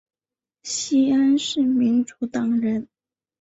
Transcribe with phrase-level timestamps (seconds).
[0.63, 2.87] 西恩是民主党人。